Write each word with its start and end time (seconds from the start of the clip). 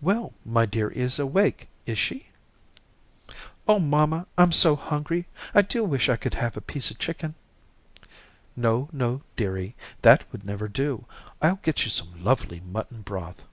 "Well, 0.00 0.32
my 0.46 0.64
dearie 0.64 0.96
is 0.96 1.18
awake, 1.18 1.68
is 1.84 1.98
she?" 1.98 2.28
"Oh, 3.68 3.78
mamma, 3.78 4.26
I'm 4.38 4.50
so 4.50 4.76
hungry. 4.76 5.26
I 5.54 5.60
do 5.60 5.84
wish 5.84 6.08
I 6.08 6.16
could 6.16 6.32
have 6.32 6.56
a 6.56 6.62
piece 6.62 6.90
of 6.90 6.98
chicken." 6.98 7.34
"No, 8.56 8.88
no, 8.94 9.20
dearie, 9.36 9.76
that 10.00 10.24
would 10.32 10.42
never 10.42 10.68
do. 10.68 11.04
I'll 11.42 11.60
get 11.62 11.84
you 11.84 11.90
some 11.90 12.24
lovely 12.24 12.60
mutton 12.60 13.02
broth." 13.02 13.46